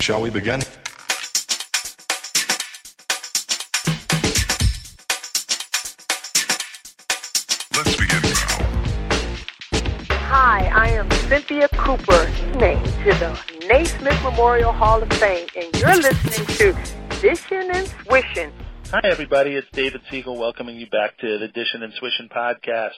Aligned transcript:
Shall 0.00 0.22
we 0.22 0.30
begin? 0.30 0.60
Let's 7.74 7.96
begin 7.96 8.22
now. 8.22 8.56
Hi, 10.10 10.70
I 10.72 10.90
am 10.90 11.10
Cynthia 11.28 11.68
Cooper, 11.72 12.30
named 12.56 12.84
to 12.84 13.14
the 13.18 13.36
Naismith 13.66 14.22
Memorial 14.22 14.72
Hall 14.72 15.02
of 15.02 15.08
Fame, 15.14 15.48
and 15.56 15.74
you're 15.76 15.96
listening 15.96 16.46
to 16.58 16.72
Dishin' 17.20 17.74
and 17.74 17.88
Swishin'. 18.04 18.52
Hi, 18.92 19.00
everybody. 19.04 19.56
It's 19.56 19.66
David 19.72 20.02
Siegel 20.08 20.38
welcoming 20.38 20.76
you 20.76 20.86
back 20.88 21.18
to 21.18 21.38
the 21.38 21.48
Dishin' 21.48 21.82
and 21.82 21.92
Swishin' 21.94 22.30
podcast. 22.30 22.94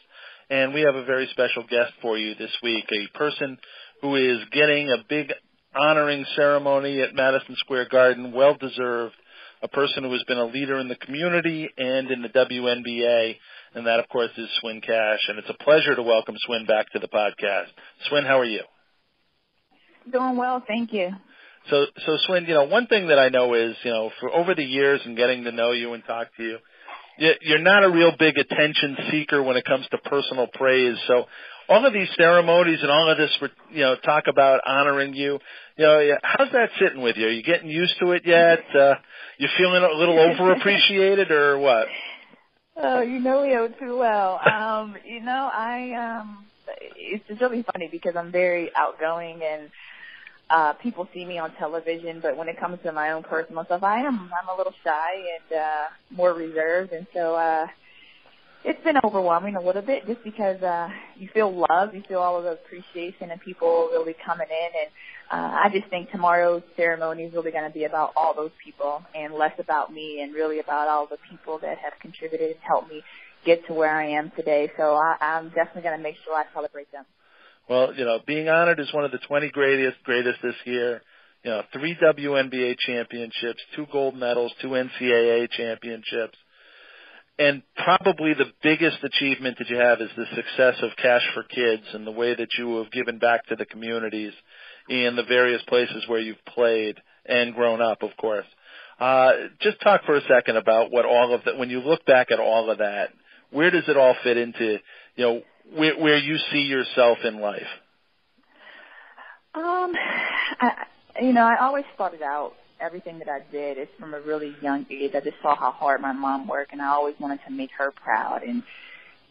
And 0.51 0.75
we 0.75 0.83
have 0.83 0.95
a 0.95 1.05
very 1.05 1.27
special 1.31 1.63
guest 1.63 1.93
for 2.03 2.19
you 2.19 2.35
this 2.35 2.53
week, 2.63 2.85
a 2.93 3.17
person 3.17 3.57
who 4.03 4.17
is 4.17 4.39
getting 4.53 4.91
a 4.91 5.03
big 5.09 5.33
honoring 5.79 6.27
ceremony 6.35 7.01
at 7.01 7.15
Madison 7.15 7.55
Square 7.57 7.89
Garden, 7.91 8.33
well 8.33 8.57
deserved, 8.59 9.15
a 9.63 9.69
person 9.69 10.03
who 10.05 10.13
has 10.13 10.23
been 10.25 10.39
a 10.39 10.47
leader 10.47 10.79
in 10.79 10.89
the 10.89 10.97
community 10.97 11.69
and 11.77 12.11
in 12.11 12.23
the 12.23 12.29
WNBA, 12.29 13.37
and 13.75 13.87
that, 13.87 14.01
of 14.01 14.09
course, 14.09 14.31
is 14.37 14.49
Swin 14.61 14.81
Cash. 14.81 15.21
And 15.29 15.39
it's 15.39 15.51
a 15.51 15.65
pleasure 15.65 15.95
to 15.95 16.03
welcome 16.03 16.37
Swin 16.47 16.67
back 16.67 16.91
to 16.93 16.99
the 16.99 17.09
podcast. 17.09 17.67
Swin, 18.09 18.25
how 18.25 18.39
are 18.39 18.45
you? 18.45 18.63
Doing 20.11 20.37
well, 20.37 20.63
thank 20.67 20.93
you. 20.93 21.11
So, 21.71 21.87
so 22.07 22.17
Swin, 22.27 22.45
you 22.47 22.55
know, 22.55 22.65
one 22.65 22.87
thing 22.87 23.09
that 23.09 23.19
I 23.19 23.29
know 23.29 23.55
is, 23.55 23.77
you 23.83 23.91
know, 23.91 24.11
for 24.21 24.35
over 24.35 24.55
the 24.55 24.65
years 24.65 25.01
and 25.05 25.17
getting 25.17 25.45
to 25.45 25.53
know 25.53 25.73
you 25.73 25.93
and 25.93 26.03
talk 26.05 26.29
to 26.37 26.43
you, 26.43 26.59
you- 27.19 27.35
you're 27.43 27.59
not 27.59 27.85
a 27.85 27.91
real 27.91 28.13
big 28.17 28.39
attention 28.39 28.97
seeker 29.11 29.43
when 29.43 29.57
it 29.57 29.65
comes 29.65 29.87
to 29.89 29.99
personal 29.99 30.47
praise. 30.47 30.97
So, 31.07 31.27
all 31.69 31.85
of 31.85 31.93
these 31.93 32.09
ceremonies 32.17 32.79
and 32.83 32.91
all 32.91 33.11
of 33.11 33.19
this, 33.19 33.31
you 33.71 33.83
know, 33.83 33.97
talk 33.97 34.25
about 34.27 34.61
honoring 34.67 35.15
you, 35.15 35.39
you 35.77 35.85
know, 35.85 36.17
how's 36.23 36.51
that 36.53 36.71
sitting 36.81 37.03
with 37.03 37.17
you? 37.17 37.27
Are 37.27 37.31
you 37.31 37.43
getting 37.43 37.69
used 37.69 37.95
to 38.01 38.13
it 38.13 38.23
yet? 38.25 38.65
Uh, 38.75 38.95
you 39.39 39.49
feeling 39.57 39.83
a 39.83 39.97
little 39.97 40.17
overappreciated 40.17 41.31
or 41.31 41.59
what? 41.59 41.87
Oh, 42.81 43.01
you 43.01 43.19
know 43.19 43.43
Leo 43.43 43.69
too 43.69 43.99
well. 43.99 44.41
Um, 44.41 44.97
you 45.05 45.21
know, 45.21 45.51
I 45.53 46.21
um 46.21 46.47
it's 46.97 47.27
just 47.27 47.41
really 47.41 47.65
funny 47.73 47.89
because 47.91 48.15
I'm 48.17 48.31
very 48.31 48.71
outgoing 48.77 49.41
and 49.43 49.71
uh 50.49 50.73
people 50.75 51.09
see 51.13 51.25
me 51.25 51.39
on 51.39 51.53
television, 51.57 52.21
but 52.21 52.37
when 52.37 52.49
it 52.49 52.59
comes 52.59 52.79
to 52.85 52.93
my 52.93 53.13
own 53.13 53.25
personal 53.25 53.65
stuff, 53.65 53.83
I 53.83 54.01
am 54.01 54.31
I'm 54.41 54.49
a 54.49 54.57
little 54.57 54.75
shy 54.85 55.15
and 55.51 55.59
uh 55.61 55.85
more 56.11 56.33
reserved 56.33 56.93
and 56.93 57.07
so 57.13 57.35
uh 57.35 57.67
it's 58.65 58.83
been 58.85 58.97
overwhelming 59.05 59.57
a 59.57 59.61
little 59.61 59.83
bit 59.83 60.07
just 60.07 60.23
because 60.25 60.61
uh 60.63 60.89
you 61.17 61.29
feel 61.33 61.67
love, 61.69 61.95
you 61.95 62.03
feel 62.09 62.19
all 62.19 62.39
of 62.39 62.45
the 62.45 62.53
appreciation 62.53 63.31
and 63.31 63.41
people 63.41 63.89
really 63.93 64.15
coming 64.25 64.49
in 64.51 64.81
and 64.81 64.91
uh, 65.31 65.61
I 65.65 65.69
just 65.71 65.89
think 65.91 66.11
tomorrow's 66.11 66.63
ceremony 66.75 67.25
is 67.25 67.35
really 67.35 67.53
to 67.53 67.71
be 67.73 67.85
about 67.85 68.13
all 68.17 68.35
those 68.35 68.51
people 68.65 69.03
and 69.15 69.35
less 69.35 69.53
about 69.59 69.93
me 69.93 70.23
and 70.23 70.35
really 70.35 70.59
about 70.59 70.89
all 70.89 71.07
the 71.07 71.19
people 71.31 71.59
that 71.59 71.77
have 71.79 71.93
contributed 72.01 72.53
and 72.53 72.61
helped 72.67 72.89
me 72.89 73.03
get 73.45 73.67
to 73.67 73.75
where 73.75 73.95
I 73.95 74.13
am 74.13 74.33
today. 74.35 74.71
So 74.79 74.95
I, 74.95 75.17
I'm 75.21 75.51
definitely 75.51 75.83
to 75.83 75.99
make 75.99 76.17
sure 76.25 76.35
I 76.35 76.45
celebrate 76.55 76.91
them. 76.93 77.05
Well, 77.69 77.93
you 77.95 78.07
know, 78.07 78.21
being 78.27 78.49
honored 78.49 78.81
as 78.81 78.89
one 78.93 79.05
of 79.05 79.11
the 79.11 79.19
20 79.19 79.51
greatest, 79.51 79.99
greatest 80.05 80.39
this 80.43 80.55
year, 80.65 81.03
you 81.45 81.51
know, 81.51 81.63
three 81.75 81.95
WNBA 82.03 82.77
championships, 82.79 83.61
two 83.77 83.87
gold 83.93 84.17
medals, 84.17 84.53
two 84.63 84.69
NCAA 84.69 85.51
championships, 85.51 86.39
and 87.39 87.63
probably 87.77 88.35
the 88.35 88.53
biggest 88.63 88.99
achievement 89.03 89.59
that 89.59 89.69
you 89.69 89.77
have 89.77 90.01
is 90.01 90.11
the 90.17 90.27
success 90.35 90.75
of 90.83 90.91
Cash 91.01 91.23
for 91.35 91.45
Kids 91.45 91.85
and 91.93 92.07
the 92.07 92.13
way 92.13 92.35
that 92.35 92.49
you 92.59 92.79
have 92.79 92.91
given 92.91 93.19
back 93.19 93.47
to 93.47 93.57
the 93.57 93.65
communities 93.65 94.33
in 94.89 95.15
the 95.15 95.23
various 95.23 95.63
places 95.69 96.05
where 96.09 96.19
you've 96.19 96.45
played 96.47 96.97
and 97.27 97.55
grown 97.55 97.81
up, 97.81 98.03
of 98.03 98.11
course. 98.17 98.47
Uh, 98.99 99.33
just 99.61 99.81
talk 99.81 100.05
for 100.05 100.17
a 100.17 100.23
second 100.23 100.57
about 100.57 100.91
what 100.91 101.05
all 101.05 101.33
of 101.33 101.45
that, 101.45 101.57
when 101.57 101.71
you 101.71 101.81
look 101.81 102.05
back 102.05 102.33
at 102.33 102.41
all 102.41 102.71
of 102.71 102.79
that, 102.79 103.11
where 103.51 103.71
does 103.71 103.85
it 103.87 103.97
all 103.97 104.17
fit 104.25 104.37
into, 104.37 104.79
you 105.15 105.25
know, 105.25 105.43
where, 105.75 105.97
where 105.99 106.19
you 106.19 106.39
see 106.51 106.63
yourself 106.63 107.19
in 107.25 107.41
life? 107.41 107.63
Um, 109.55 109.93
I, 110.61 110.87
you 111.21 111.33
know, 111.33 111.43
I 111.43 111.57
always 111.61 111.85
started 111.95 112.23
out 112.23 112.55
everything 112.81 113.19
that 113.19 113.29
I 113.29 113.41
did 113.51 113.79
is 113.79 113.89
from 113.99 114.15
a 114.15 114.21
really 114.21 114.55
young 114.63 114.87
age. 114.91 115.13
I 115.15 115.21
just 115.21 115.37
saw 115.43 115.55
how 115.57 115.73
hard 115.73 116.01
my 116.01 116.13
mom 116.13 116.47
worked, 116.47 116.73
and 116.73 116.83
I 116.83 116.89
always 116.89 117.15
wanted 117.19 117.41
to 117.47 117.53
make 117.53 117.71
her 117.79 117.91
proud. 117.91 118.43
And 118.43 118.63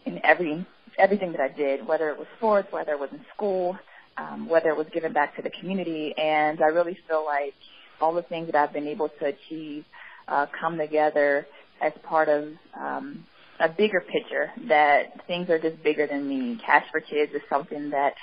in 0.05 0.19
every 0.23 0.65
everything 0.97 1.31
that 1.31 1.41
I 1.41 1.49
did, 1.49 1.87
whether 1.87 2.09
it 2.09 2.17
was 2.17 2.27
sports, 2.37 2.67
whether 2.71 2.93
it 2.93 2.99
was 2.99 3.09
in 3.11 3.23
school, 3.35 3.77
um, 4.17 4.49
whether 4.49 4.69
it 4.69 4.77
was 4.77 4.87
given 4.91 5.13
back 5.13 5.35
to 5.35 5.41
the 5.41 5.51
community, 5.51 6.13
and 6.17 6.61
I 6.61 6.67
really 6.67 6.97
feel 7.07 7.23
like 7.23 7.53
all 8.01 8.13
the 8.13 8.23
things 8.23 8.47
that 8.47 8.55
I've 8.55 8.73
been 8.73 8.87
able 8.87 9.09
to 9.09 9.25
achieve 9.25 9.85
uh, 10.27 10.47
come 10.59 10.77
together 10.77 11.45
as 11.81 11.93
part 12.03 12.29
of 12.29 12.45
um, 12.79 13.25
a 13.59 13.69
bigger 13.69 14.01
picture. 14.01 14.51
That 14.67 15.25
things 15.27 15.49
are 15.49 15.59
just 15.59 15.81
bigger 15.83 16.07
than 16.07 16.27
me. 16.27 16.59
Cash 16.65 16.85
for 16.91 16.99
Kids 16.99 17.31
is 17.33 17.41
something 17.49 17.91
that 17.91 18.13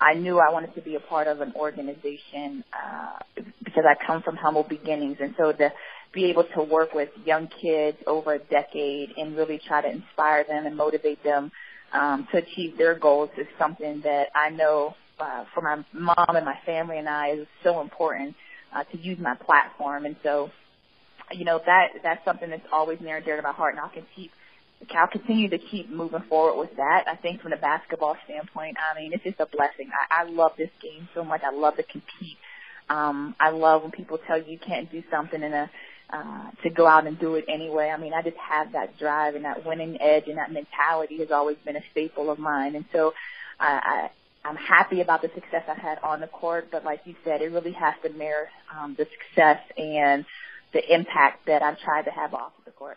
I 0.00 0.14
knew 0.14 0.38
I 0.38 0.52
wanted 0.52 0.74
to 0.76 0.80
be 0.80 0.94
a 0.94 1.00
part 1.00 1.26
of 1.26 1.40
an 1.40 1.52
organization 1.56 2.62
uh, 2.72 3.18
because 3.64 3.84
I 3.88 3.94
come 4.06 4.22
from 4.22 4.36
humble 4.36 4.62
beginnings, 4.62 5.18
and 5.20 5.34
so 5.36 5.52
to 5.52 5.72
be 6.12 6.26
able 6.26 6.44
to 6.56 6.62
work 6.62 6.94
with 6.94 7.08
young 7.24 7.48
kids 7.60 7.98
over 8.06 8.34
a 8.34 8.38
decade 8.38 9.10
and 9.16 9.36
really 9.36 9.60
try 9.66 9.82
to 9.82 9.90
inspire 9.90 10.44
them 10.44 10.66
and 10.66 10.76
motivate 10.76 11.22
them 11.22 11.50
um, 11.92 12.26
to 12.32 12.38
achieve 12.38 12.78
their 12.78 12.98
goals 12.98 13.30
is 13.36 13.46
something 13.58 14.00
that 14.02 14.28
I 14.34 14.50
know 14.50 14.94
uh, 15.18 15.44
for 15.54 15.62
my 15.62 15.84
mom 15.92 16.36
and 16.36 16.44
my 16.44 16.58
family 16.64 16.98
and 16.98 17.08
I 17.08 17.30
is 17.30 17.46
so 17.64 17.80
important 17.80 18.36
uh, 18.74 18.84
to 18.84 18.98
use 18.98 19.18
my 19.18 19.34
platform. 19.34 20.06
And 20.06 20.16
so, 20.22 20.50
you 21.32 21.44
know, 21.44 21.60
that 21.66 21.88
that's 22.02 22.24
something 22.24 22.50
that's 22.50 22.66
always 22.72 23.00
near 23.00 23.16
and 23.16 23.24
dear 23.24 23.36
to 23.36 23.42
my 23.42 23.52
heart, 23.52 23.74
and 23.74 23.80
I'll 23.80 23.90
keep 24.14 24.30
I'll 24.94 25.08
continue 25.08 25.48
to 25.50 25.58
keep 25.58 25.90
moving 25.90 26.22
forward 26.28 26.58
with 26.60 26.76
that. 26.76 27.04
I 27.06 27.16
think 27.16 27.40
from 27.40 27.50
the 27.50 27.56
basketball 27.56 28.16
standpoint, 28.24 28.76
I 28.78 28.98
mean, 28.98 29.12
it's 29.12 29.24
just 29.24 29.40
a 29.40 29.46
blessing. 29.46 29.90
I, 30.10 30.22
I 30.22 30.24
love 30.24 30.52
this 30.56 30.70
game 30.80 31.08
so 31.14 31.24
much. 31.24 31.42
I 31.44 31.54
love 31.54 31.76
to 31.76 31.82
compete. 31.82 32.38
Um, 32.88 33.34
I 33.38 33.50
love 33.50 33.82
when 33.82 33.90
people 33.90 34.18
tell 34.26 34.38
you 34.38 34.52
you 34.52 34.58
can't 34.58 34.90
do 34.90 35.02
something 35.10 35.42
and 35.42 35.54
a 35.54 35.70
uh, 36.10 36.50
to 36.62 36.70
go 36.70 36.86
out 36.86 37.06
and 37.06 37.18
do 37.18 37.34
it 37.34 37.44
anyway. 37.48 37.90
I 37.94 37.98
mean, 37.98 38.14
I 38.14 38.22
just 38.22 38.38
have 38.38 38.72
that 38.72 38.98
drive 38.98 39.34
and 39.34 39.44
that 39.44 39.66
winning 39.66 40.00
edge 40.00 40.24
and 40.26 40.38
that 40.38 40.50
mentality 40.50 41.18
has 41.18 41.30
always 41.30 41.58
been 41.66 41.76
a 41.76 41.82
staple 41.90 42.30
of 42.30 42.38
mine. 42.38 42.76
And 42.76 42.86
so, 42.92 43.12
I, 43.60 43.80
I 43.84 44.10
I'm 44.48 44.56
happy 44.56 45.02
about 45.02 45.20
the 45.20 45.30
success 45.34 45.64
I 45.68 45.74
had 45.74 45.98
on 46.02 46.20
the 46.20 46.26
court, 46.26 46.68
but 46.72 46.84
like 46.84 47.00
you 47.04 47.14
said, 47.24 47.42
it 47.42 47.52
really 47.52 47.72
has 47.72 47.94
to 48.02 48.08
mirror 48.10 48.48
um, 48.74 48.94
the 48.96 49.06
success 49.06 49.60
and 49.76 50.24
the 50.72 50.94
impact 50.94 51.46
that 51.46 51.62
I've 51.62 51.78
tried 51.80 52.02
to 52.06 52.10
have 52.10 52.32
off 52.32 52.52
the 52.64 52.70
court. 52.70 52.96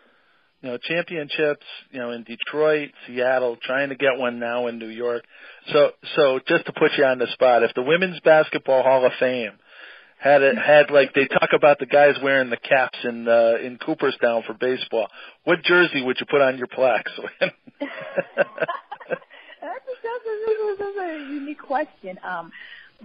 You 0.62 0.70
know, 0.70 0.78
championships, 0.78 1.66
you 1.90 1.98
know, 1.98 2.12
in 2.12 2.22
Detroit, 2.22 2.90
Seattle, 3.06 3.56
trying 3.60 3.88
to 3.88 3.96
get 3.96 4.16
one 4.16 4.38
now 4.38 4.68
in 4.68 4.78
New 4.78 4.88
York. 4.88 5.24
So, 5.72 5.90
so 6.14 6.40
just 6.46 6.66
to 6.66 6.72
put 6.72 6.92
you 6.96 7.04
on 7.04 7.18
the 7.18 7.26
spot, 7.32 7.64
if 7.64 7.74
the 7.74 7.82
Women's 7.82 8.20
Basketball 8.20 8.84
Hall 8.84 9.04
of 9.04 9.12
Fame 9.18 9.52
had 10.18 10.42
it, 10.42 10.56
had 10.56 10.90
like 10.92 11.14
they 11.14 11.26
talk 11.26 11.50
about 11.52 11.80
the 11.80 11.86
guys 11.86 12.14
wearing 12.22 12.48
the 12.48 12.56
caps 12.56 12.98
in 13.02 13.26
uh, 13.26 13.54
in 13.60 13.76
Cooperstown 13.76 14.44
for 14.46 14.54
baseball, 14.54 15.08
what 15.42 15.62
jersey 15.64 16.00
would 16.00 16.18
you 16.20 16.26
put 16.30 16.40
on 16.40 16.58
your 16.58 16.68
plaques? 16.68 17.10
that's, 17.40 17.52
that's, 19.60 20.78
that's 20.78 20.96
a 21.00 21.26
unique 21.28 21.60
question. 21.60 22.18
Um, 22.22 22.52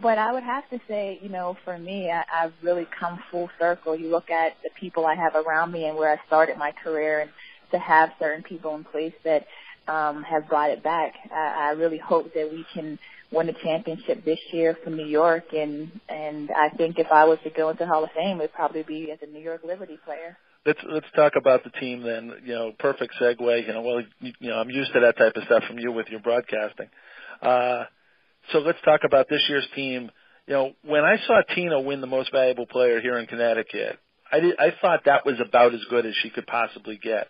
but 0.01 0.19
I 0.19 0.31
would 0.31 0.43
have 0.43 0.69
to 0.69 0.79
say, 0.87 1.19
you 1.23 1.29
know, 1.29 1.57
for 1.65 1.77
me, 1.77 2.11
I, 2.11 2.23
I've 2.31 2.53
really 2.61 2.87
come 2.99 3.19
full 3.31 3.49
circle. 3.59 3.95
You 3.95 4.09
look 4.09 4.29
at 4.29 4.55
the 4.63 4.69
people 4.79 5.05
I 5.05 5.15
have 5.15 5.35
around 5.35 5.71
me 5.71 5.85
and 5.85 5.97
where 5.97 6.11
I 6.11 6.17
started 6.27 6.57
my 6.57 6.71
career, 6.71 7.21
and 7.21 7.31
to 7.71 7.79
have 7.79 8.09
certain 8.19 8.43
people 8.43 8.75
in 8.75 8.83
place 8.83 9.13
that 9.23 9.45
um, 9.87 10.23
have 10.23 10.47
brought 10.47 10.71
it 10.71 10.83
back. 10.83 11.13
I, 11.31 11.69
I 11.69 11.71
really 11.71 11.97
hope 11.97 12.33
that 12.33 12.49
we 12.51 12.65
can 12.73 12.99
win 13.31 13.49
a 13.49 13.53
championship 13.53 14.23
this 14.25 14.39
year 14.51 14.77
for 14.83 14.89
New 14.89 15.05
York, 15.05 15.45
and 15.53 15.91
and 16.09 16.49
I 16.51 16.69
think 16.75 16.99
if 16.99 17.07
I 17.11 17.25
was 17.25 17.39
to 17.43 17.49
go 17.49 17.69
into 17.69 17.85
Hall 17.85 18.03
of 18.03 18.11
Fame, 18.15 18.39
it'd 18.39 18.53
probably 18.53 18.83
be 18.83 19.11
as 19.11 19.19
a 19.21 19.27
New 19.31 19.41
York 19.41 19.61
Liberty 19.65 19.97
player. 20.05 20.37
Let's 20.65 20.79
let's 20.89 21.07
talk 21.15 21.33
about 21.37 21.63
the 21.63 21.69
team 21.71 22.03
then. 22.03 22.33
You 22.43 22.53
know, 22.53 22.71
perfect 22.77 23.13
segue. 23.21 23.67
You 23.67 23.73
know, 23.73 23.81
well, 23.81 24.01
you, 24.19 24.33
you 24.39 24.49
know, 24.49 24.57
I'm 24.57 24.69
used 24.69 24.91
to 24.93 24.99
that 25.01 25.17
type 25.17 25.35
of 25.35 25.43
stuff 25.43 25.63
from 25.67 25.79
you 25.79 25.91
with 25.91 26.07
your 26.09 26.19
broadcasting. 26.19 26.87
Uh, 27.41 27.83
so 28.51 28.59
let's 28.59 28.79
talk 28.83 29.01
about 29.05 29.27
this 29.29 29.43
year's 29.49 29.67
team. 29.75 30.09
You 30.47 30.53
know, 30.53 30.71
when 30.83 31.03
I 31.03 31.17
saw 31.25 31.41
Tina 31.53 31.81
win 31.81 32.01
the 32.01 32.07
Most 32.07 32.31
Valuable 32.31 32.65
Player 32.65 33.01
here 33.01 33.17
in 33.17 33.27
Connecticut, 33.27 33.99
I 34.31 34.39
did, 34.39 34.55
I 34.59 34.71
thought 34.81 35.01
that 35.05 35.25
was 35.25 35.35
about 35.45 35.73
as 35.73 35.81
good 35.89 36.05
as 36.05 36.13
she 36.21 36.29
could 36.29 36.47
possibly 36.47 36.97
get. 36.97 37.27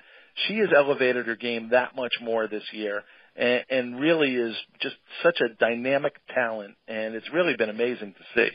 She 0.47 0.57
has 0.57 0.69
elevated 0.75 1.27
her 1.27 1.35
game 1.35 1.69
that 1.71 1.95
much 1.95 2.13
more 2.21 2.47
this 2.47 2.63
year, 2.71 3.03
and, 3.35 3.63
and 3.69 3.99
really 3.99 4.35
is 4.35 4.55
just 4.81 4.95
such 5.23 5.39
a 5.41 5.53
dynamic 5.53 6.15
talent, 6.33 6.75
and 6.87 7.15
it's 7.15 7.31
really 7.33 7.55
been 7.55 7.69
amazing 7.69 8.13
to 8.13 8.23
see. 8.35 8.49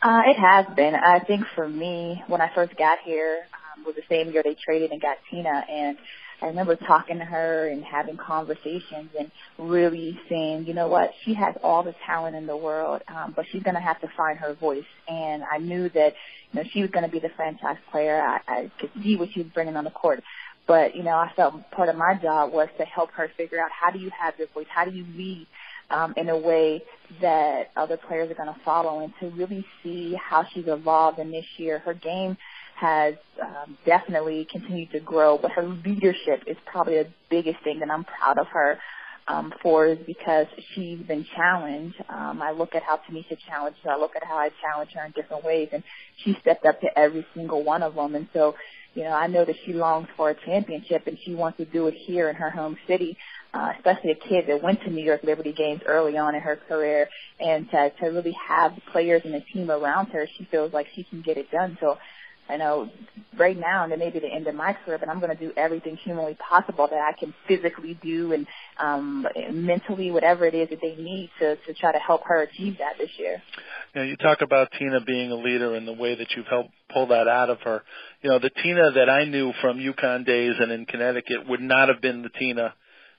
Uh, 0.00 0.20
it 0.26 0.38
has 0.38 0.66
been. 0.76 0.94
I 0.94 1.20
think 1.20 1.44
for 1.54 1.68
me, 1.68 2.22
when 2.28 2.40
I 2.40 2.50
first 2.54 2.76
got 2.76 2.98
here, 3.04 3.40
um, 3.76 3.84
was 3.84 3.96
the 3.96 4.02
same 4.08 4.32
year 4.32 4.42
they 4.42 4.56
traded 4.64 4.92
and 4.92 5.02
got 5.02 5.18
Tina, 5.30 5.64
and 5.68 5.98
I 6.40 6.46
remember 6.46 6.76
talking 6.76 7.18
to 7.18 7.24
her 7.24 7.68
and 7.68 7.84
having 7.84 8.16
conversations 8.16 9.10
and 9.18 9.30
really 9.58 10.18
saying, 10.28 10.66
you 10.66 10.74
know 10.74 10.88
what, 10.88 11.10
she 11.24 11.34
has 11.34 11.56
all 11.62 11.82
the 11.82 11.94
talent 12.06 12.36
in 12.36 12.46
the 12.46 12.56
world, 12.56 13.02
um, 13.08 13.32
but 13.34 13.46
she's 13.50 13.62
going 13.62 13.74
to 13.74 13.80
have 13.80 14.00
to 14.02 14.08
find 14.16 14.38
her 14.38 14.54
voice. 14.54 14.84
And 15.08 15.42
I 15.50 15.58
knew 15.58 15.88
that, 15.88 16.14
you 16.52 16.62
know, 16.62 16.68
she 16.72 16.82
was 16.82 16.90
going 16.90 17.04
to 17.04 17.10
be 17.10 17.18
the 17.18 17.30
franchise 17.30 17.78
player. 17.90 18.20
I, 18.20 18.40
I 18.46 18.70
could 18.78 18.90
see 19.02 19.16
what 19.16 19.30
she 19.32 19.42
was 19.42 19.52
bringing 19.52 19.76
on 19.76 19.84
the 19.84 19.90
court. 19.90 20.22
But, 20.66 20.94
you 20.94 21.02
know, 21.02 21.16
I 21.16 21.32
felt 21.34 21.70
part 21.70 21.88
of 21.88 21.96
my 21.96 22.14
job 22.22 22.52
was 22.52 22.68
to 22.78 22.84
help 22.84 23.10
her 23.12 23.30
figure 23.36 23.58
out 23.58 23.70
how 23.70 23.90
do 23.90 23.98
you 23.98 24.10
have 24.10 24.34
your 24.38 24.48
voice? 24.48 24.66
How 24.68 24.84
do 24.84 24.90
you 24.90 25.06
lead 25.16 25.46
um, 25.90 26.14
in 26.16 26.28
a 26.28 26.36
way 26.36 26.82
that 27.20 27.70
other 27.76 27.96
players 27.96 28.30
are 28.30 28.34
going 28.34 28.52
to 28.52 28.60
follow 28.64 29.00
and 29.00 29.12
to 29.20 29.30
really 29.30 29.64
see 29.82 30.14
how 30.14 30.44
she's 30.52 30.66
evolved 30.66 31.18
in 31.18 31.30
this 31.30 31.46
year. 31.56 31.78
Her 31.78 31.94
game 31.94 32.36
has 32.80 33.14
um, 33.42 33.76
definitely 33.84 34.46
continued 34.50 34.90
to 34.92 35.00
grow, 35.00 35.38
but 35.38 35.50
her 35.52 35.64
leadership 35.64 36.44
is 36.46 36.56
probably 36.66 36.94
the 36.94 37.08
biggest 37.30 37.62
thing 37.64 37.80
that 37.80 37.90
I'm 37.90 38.04
proud 38.04 38.38
of 38.38 38.46
her 38.48 38.78
um, 39.26 39.52
for 39.62 39.86
is 39.86 39.98
because 40.06 40.46
she's 40.74 41.00
been 41.00 41.26
challenged. 41.36 41.96
Um, 42.08 42.40
I 42.40 42.52
look 42.52 42.74
at 42.74 42.82
how 42.82 42.96
Tanisha 42.98 43.36
challenged 43.48 43.78
her. 43.84 43.90
I 43.90 43.98
look 43.98 44.16
at 44.16 44.24
how 44.24 44.36
I 44.36 44.50
challenge 44.62 44.90
her 44.94 45.04
in 45.04 45.12
different 45.12 45.44
ways, 45.44 45.68
and 45.72 45.82
she 46.24 46.36
stepped 46.40 46.64
up 46.64 46.80
to 46.80 46.98
every 46.98 47.26
single 47.34 47.62
one 47.62 47.82
of 47.82 47.94
them. 47.94 48.14
And 48.14 48.28
so, 48.32 48.54
you 48.94 49.04
know, 49.04 49.12
I 49.12 49.26
know 49.26 49.44
that 49.44 49.56
she 49.66 49.72
longs 49.72 50.08
for 50.16 50.30
a 50.30 50.34
championship, 50.34 51.06
and 51.06 51.18
she 51.24 51.34
wants 51.34 51.58
to 51.58 51.64
do 51.64 51.88
it 51.88 51.94
here 51.94 52.30
in 52.30 52.36
her 52.36 52.50
home 52.50 52.76
city 52.86 53.16
uh, 53.54 53.72
especially 53.76 54.10
a 54.10 54.14
kid 54.14 54.44
that 54.48 54.62
went 54.62 54.80
to 54.82 54.90
New 54.90 55.04
York 55.04 55.22
Liberty 55.22 55.52
games 55.52 55.80
early 55.86 56.16
on 56.18 56.34
in 56.34 56.40
her 56.40 56.56
career, 56.68 57.08
and 57.40 57.68
to, 57.70 57.90
to 58.00 58.06
really 58.06 58.36
have 58.46 58.72
players 58.92 59.22
and 59.24 59.34
a 59.34 59.40
team 59.40 59.70
around 59.70 60.06
her, 60.08 60.28
she 60.36 60.44
feels 60.50 60.72
like 60.72 60.86
she 60.94 61.04
can 61.04 61.22
get 61.22 61.38
it 61.38 61.50
done. 61.50 61.78
So 61.80 61.96
I 62.48 62.56
know 62.56 62.90
right 63.38 63.58
now, 63.58 63.84
and 63.84 63.92
it 63.92 63.98
may 63.98 64.10
be 64.10 64.18
the 64.18 64.32
end 64.32 64.46
of 64.46 64.54
my 64.54 64.72
career, 64.72 64.98
but 64.98 65.08
I'm 65.08 65.20
going 65.20 65.36
to 65.36 65.46
do 65.46 65.52
everything 65.56 65.96
humanly 65.96 66.36
possible 66.36 66.88
that 66.88 67.00
I 67.00 67.12
can 67.12 67.34
physically 67.46 67.98
do 68.02 68.32
and 68.32 68.46
um, 68.78 69.26
mentally, 69.52 70.10
whatever 70.10 70.46
it 70.46 70.54
is 70.54 70.70
that 70.70 70.80
they 70.80 70.96
need 70.96 71.30
to 71.40 71.56
to 71.56 71.74
try 71.74 71.92
to 71.92 71.98
help 71.98 72.22
her 72.24 72.42
achieve 72.42 72.78
that 72.78 72.98
this 72.98 73.10
year. 73.18 73.42
You 73.94 74.00
know, 74.00 74.06
you 74.06 74.16
talk 74.16 74.40
about 74.42 74.68
Tina 74.78 75.00
being 75.00 75.30
a 75.30 75.36
leader 75.36 75.74
and 75.74 75.86
the 75.86 75.92
way 75.92 76.14
that 76.14 76.28
you've 76.36 76.46
helped 76.46 76.70
pull 76.92 77.08
that 77.08 77.28
out 77.28 77.50
of 77.50 77.60
her. 77.62 77.82
You 78.22 78.30
know, 78.30 78.38
the 78.38 78.50
Tina 78.50 78.92
that 78.92 79.08
I 79.08 79.24
knew 79.24 79.52
from 79.60 79.78
UConn 79.78 80.26
days 80.26 80.54
and 80.58 80.72
in 80.72 80.86
Connecticut 80.86 81.48
would 81.48 81.60
not 81.60 81.88
have 81.88 82.00
been 82.00 82.22
the 82.22 82.30
Tina 82.30 82.74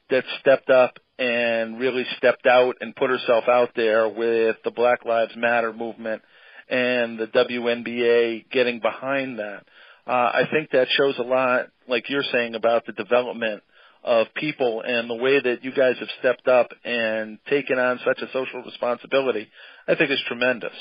that 0.10 0.24
stepped 0.40 0.70
up 0.70 0.98
and 1.18 1.80
really 1.80 2.06
stepped 2.18 2.48
out 2.48 2.76
and 2.80 2.96
put 2.96 3.10
herself 3.10 3.44
out 3.48 3.72
there 3.76 4.08
with 4.08 4.56
the 4.64 4.72
Black 4.72 5.06
Lives 5.06 5.34
Matter 5.36 5.74
movement 5.74 6.22
and 6.70 7.18
the 7.18 7.28
WNBA 7.28 8.50
getting 8.52 8.80
behind 8.80 9.40
that. 9.40 9.64
Uh, 10.08 10.12
I 10.12 10.44
think 10.52 10.72
that 10.72 10.88
shows 10.90 11.16
a 11.20 11.24
lot, 11.24 11.68
like 11.88 12.10
you're 12.10 12.24
saying, 12.32 12.56
about 12.56 12.86
the 12.86 12.94
development 12.94 13.64
of 14.04 14.28
people 14.36 14.82
and 14.86 15.10
the 15.10 15.16
way 15.16 15.40
that 15.40 15.64
you 15.64 15.72
guys 15.72 15.96
have 16.00 16.08
stepped 16.20 16.48
up 16.48 16.70
and 16.86 17.38
taken 17.50 17.78
on 17.78 18.00
such 18.06 18.20
a 18.22 18.32
social 18.32 18.64
responsibility. 18.64 19.48
I 19.88 19.96
think 19.96 20.12
is 20.12 20.22
tremendous. 20.28 20.74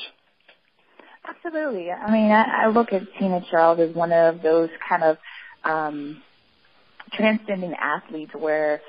Absolutely. 1.29 1.90
I 1.90 2.11
mean, 2.11 2.31
I, 2.31 2.64
I 2.64 2.67
look 2.69 2.93
at 2.93 3.02
Tina 3.19 3.43
Charles 3.50 3.81
as 3.81 3.94
one 3.94 4.12
of 4.12 4.40
those 4.43 4.70
kind 4.88 5.02
of 5.02 5.19
um, 5.64 6.23
transcending 7.12 7.75
athletes 7.75 8.32
where 8.35 8.81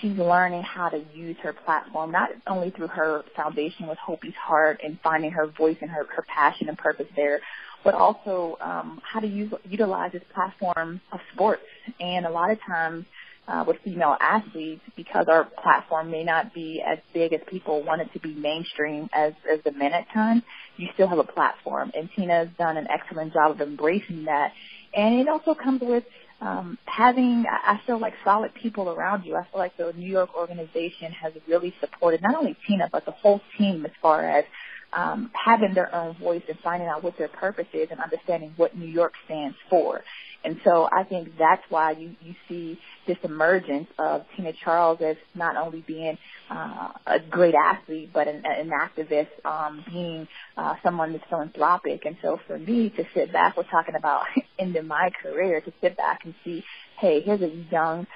she's 0.00 0.16
learning 0.16 0.62
how 0.62 0.88
to 0.88 1.02
use 1.14 1.36
her 1.42 1.52
platform, 1.52 2.12
not 2.12 2.30
only 2.46 2.70
through 2.70 2.88
her 2.88 3.24
foundation 3.34 3.86
with 3.86 3.98
Hopey's 3.98 4.34
Heart 4.34 4.80
and 4.84 4.98
finding 5.02 5.30
her 5.30 5.46
voice 5.46 5.76
and 5.80 5.90
her, 5.90 6.06
her 6.14 6.24
passion 6.34 6.68
and 6.68 6.78
purpose 6.78 7.06
there, 7.16 7.40
but 7.84 7.94
also 7.94 8.56
um, 8.60 9.00
how 9.02 9.20
to 9.20 9.26
use, 9.26 9.52
utilize 9.68 10.12
this 10.12 10.22
platform 10.34 11.00
of 11.12 11.20
sports. 11.32 11.62
And 12.00 12.26
a 12.26 12.30
lot 12.30 12.50
of 12.50 12.58
times 12.66 13.04
uh, 13.48 13.64
with 13.66 13.76
female 13.84 14.16
athletes, 14.20 14.82
because 14.96 15.26
our 15.28 15.44
platform 15.62 16.10
may 16.10 16.24
not 16.24 16.52
be 16.52 16.82
as 16.84 16.98
big 17.14 17.32
as 17.32 17.40
people 17.46 17.82
want 17.84 18.00
it 18.00 18.12
to 18.12 18.18
be 18.18 18.34
mainstream 18.34 19.08
as, 19.12 19.34
as 19.50 19.60
the 19.64 19.72
men 19.72 19.92
at 19.92 20.10
times, 20.12 20.42
you 20.76 20.88
still 20.94 21.06
have 21.06 21.18
a 21.18 21.24
platform. 21.24 21.92
And 21.94 22.08
Tina's 22.16 22.48
done 22.58 22.76
an 22.76 22.88
excellent 22.90 23.32
job 23.32 23.52
of 23.52 23.60
embracing 23.60 24.24
that. 24.24 24.52
And 24.94 25.20
it 25.20 25.28
also 25.28 25.54
comes 25.54 25.80
with 25.80 26.04
um, 26.40 26.78
having, 26.84 27.44
I 27.48 27.80
feel 27.86 27.98
like 27.98 28.14
solid 28.24 28.52
people 28.54 28.90
around 28.90 29.24
you. 29.24 29.36
I 29.36 29.44
feel 29.44 29.58
like 29.58 29.76
the 29.76 29.92
New 29.96 30.08
York 30.08 30.34
organization 30.36 31.12
has 31.12 31.32
really 31.48 31.74
supported 31.80 32.22
not 32.22 32.36
only 32.36 32.56
Tina, 32.66 32.88
but 32.92 33.04
the 33.06 33.12
whole 33.12 33.40
team 33.58 33.84
as 33.86 33.92
far 34.02 34.28
as 34.28 34.44
um, 34.92 35.30
having 35.34 35.74
their 35.74 35.94
own 35.94 36.14
voice 36.16 36.42
and 36.48 36.58
finding 36.60 36.88
out 36.88 37.02
what 37.02 37.16
their 37.18 37.28
purpose 37.28 37.66
is 37.72 37.88
and 37.90 38.00
understanding 38.00 38.52
what 38.56 38.76
New 38.76 38.86
York 38.86 39.14
stands 39.24 39.56
for. 39.70 40.02
And 40.44 40.60
so 40.64 40.88
I 40.90 41.02
think 41.04 41.36
that's 41.38 41.62
why 41.68 41.92
you, 41.92 42.14
you 42.20 42.34
see 42.48 42.78
this 43.06 43.16
emergence 43.24 43.88
of 43.98 44.24
Tina 44.36 44.52
Charles 44.52 45.00
as 45.00 45.16
not 45.34 45.56
only 45.56 45.82
being 45.86 46.18
uh, 46.50 46.92
a 47.06 47.18
great 47.18 47.54
athlete, 47.54 48.10
but 48.12 48.28
an, 48.28 48.44
an 48.44 48.70
activist, 48.70 49.28
um, 49.44 49.84
being 49.90 50.28
uh, 50.56 50.74
someone 50.82 51.12
that's 51.12 51.24
philanthropic. 51.28 52.04
And 52.04 52.16
so 52.22 52.38
for 52.46 52.58
me 52.58 52.90
to 52.90 53.04
sit 53.14 53.32
back, 53.32 53.56
we're 53.56 53.64
talking 53.64 53.96
about 53.96 54.26
ending 54.58 54.86
my 54.86 55.10
career, 55.22 55.60
to 55.60 55.72
sit 55.80 55.96
back 55.96 56.20
and 56.24 56.34
see, 56.44 56.64
hey, 56.98 57.20
here's 57.20 57.42
a 57.42 57.50
young 57.70 58.06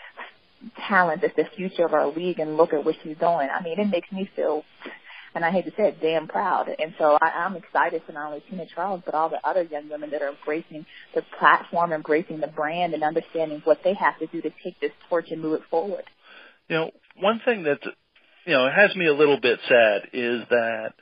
talent 0.89 1.23
that's 1.23 1.37
the 1.37 1.47
future 1.57 1.85
of 1.85 1.95
our 1.95 2.09
league 2.09 2.39
and 2.39 2.57
look 2.57 2.73
at 2.73 2.85
where 2.85 2.95
she's 3.03 3.17
going. 3.17 3.49
I 3.51 3.63
mean, 3.63 3.79
it 3.79 3.89
makes 3.89 4.11
me 4.13 4.31
feel 4.37 4.63
and 5.35 5.45
I 5.45 5.51
hate 5.51 5.65
to 5.67 5.71
say 5.71 5.89
it, 5.89 6.01
damn 6.01 6.29
proud. 6.29 6.69
And 6.69 6.95
so 6.99 7.19
I, 7.21 7.45
I'm 7.45 7.57
excited 7.57 8.03
for 8.07 8.13
not 8.13 8.29
only 8.29 8.43
Tina 8.49 8.67
Charles, 8.75 9.03
but 9.05 9.15
all 9.15 9.29
the 9.29 9.47
other 9.47 9.63
young 9.63 9.89
women 9.89 10.11
that 10.11 10.23
are 10.23 10.31
embracing 10.31 10.87
the 11.15 11.23
platform, 11.39 11.93
embracing 11.93 12.41
the 12.41 12.49
brand, 12.49 12.95
and 12.95 13.03
understanding 13.03 13.61
what 13.65 13.81
they 13.85 13.95
have 13.95 14.19
to 14.19 14.27
do 14.27 14.43
to 14.43 14.51
take 14.63 14.79
this 14.81 14.93
torch 15.09 15.27
and 15.31 15.41
move 15.41 15.55
it 15.55 15.63
forward. 15.71 16.05
You 16.69 16.77
know, 16.77 16.91
one 17.17 17.41
thing 17.45 17.65
that 17.65 17.81
you 18.47 18.53
know 18.53 18.69
has 18.69 18.95
me 18.97 19.07
a 19.07 19.15
little 19.15 19.41
bit 19.41 19.59
sad 19.69 20.03
is 20.13 20.43
that 20.51 20.93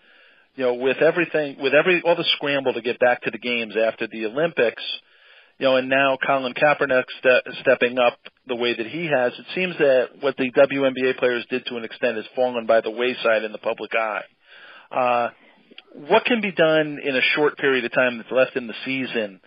you 0.56 0.64
know 0.64 0.75
with 0.75 0.98
everything, 0.98 1.56
with 1.60 1.72
every 1.75 2.02
all 2.02 2.16
the 2.16 2.25
scramble 2.36 2.75
to 2.75 2.82
get 2.82 2.98
back 2.98 3.22
to 3.22 3.30
the 3.30 3.38
games 3.38 3.75
after 3.76 4.06
the 4.06 4.26
Olympics 4.26 4.82
you 5.58 5.66
know, 5.66 5.76
and 5.76 5.88
now 5.88 6.16
Colin 6.25 6.54
Kaepernick 6.54 7.04
ste- 7.19 7.60
stepping 7.60 7.98
up 7.98 8.19
the 8.48 8.56
way 8.56 8.74
that 8.74 8.86
he 8.86 9.06
has, 9.06 9.32
it 9.38 9.46
seems 9.54 9.76
that 9.78 10.08
what 10.20 10.36
the 10.36 10.50
WNBA 10.50 11.18
players 11.18 11.44
did 11.50 11.66
to 11.66 11.76
an 11.76 11.84
extent 11.84 12.16
has 12.16 12.24
fallen 12.34 12.66
by 12.66 12.80
the 12.80 12.90
wayside 12.90 13.44
in 13.44 13.52
the 13.52 13.58
public 13.58 13.90
eye. 13.94 14.24
Uh, 14.90 15.28
what 15.94 16.24
can 16.24 16.40
be 16.40 16.52
done 16.52 16.98
in 17.02 17.16
a 17.16 17.20
short 17.34 17.56
period 17.58 17.84
of 17.84 17.92
time 17.92 18.18
that's 18.18 18.30
left 18.30 18.56
in 18.56 18.66
the 18.66 18.74
season 18.84 19.40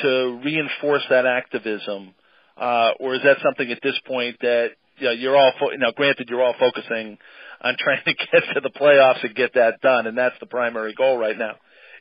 to 0.00 0.40
reinforce 0.44 1.02
that 1.10 1.26
activism, 1.26 2.14
uh, 2.56 2.90
or 3.00 3.14
is 3.14 3.22
that 3.22 3.38
something 3.42 3.70
at 3.70 3.78
this 3.82 3.98
point 4.06 4.36
that 4.40 4.70
you 4.98 5.06
know, 5.06 5.12
you're 5.12 5.36
all 5.36 5.52
fo- 5.58 5.76
now 5.76 5.92
granted 5.94 6.28
you're 6.28 6.42
all 6.42 6.54
focusing 6.58 7.18
on 7.60 7.76
trying 7.78 8.02
to 8.04 8.14
get 8.32 8.42
to 8.54 8.60
the 8.60 8.70
playoffs 8.70 9.24
and 9.24 9.34
get 9.34 9.54
that 9.54 9.80
done, 9.80 10.06
and 10.06 10.16
that's 10.16 10.36
the 10.40 10.46
primary 10.46 10.94
goal 10.94 11.18
right 11.18 11.38
now. 11.38 11.56